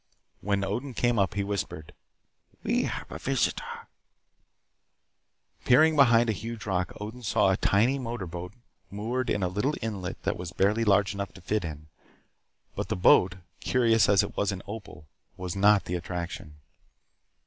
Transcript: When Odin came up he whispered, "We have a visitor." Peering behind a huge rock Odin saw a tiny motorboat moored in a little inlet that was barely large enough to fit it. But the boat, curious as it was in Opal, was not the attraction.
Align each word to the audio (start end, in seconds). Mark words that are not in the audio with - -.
When 0.39 0.63
Odin 0.63 0.95
came 0.95 1.19
up 1.19 1.35
he 1.35 1.43
whispered, 1.43 1.93
"We 2.63 2.85
have 2.85 3.11
a 3.11 3.19
visitor." 3.19 3.87
Peering 5.63 5.95
behind 5.95 6.27
a 6.27 6.33
huge 6.33 6.65
rock 6.65 6.93
Odin 6.99 7.21
saw 7.21 7.51
a 7.51 7.57
tiny 7.57 7.99
motorboat 7.99 8.53
moored 8.89 9.29
in 9.29 9.43
a 9.43 9.47
little 9.47 9.75
inlet 9.79 10.23
that 10.23 10.37
was 10.37 10.53
barely 10.53 10.83
large 10.85 11.13
enough 11.13 11.33
to 11.33 11.41
fit 11.41 11.63
it. 11.63 11.77
But 12.73 12.87
the 12.87 12.95
boat, 12.95 13.35
curious 13.59 14.09
as 14.09 14.23
it 14.23 14.35
was 14.35 14.51
in 14.51 14.63
Opal, 14.65 15.07
was 15.37 15.55
not 15.55 15.85
the 15.85 15.93
attraction. 15.93 16.55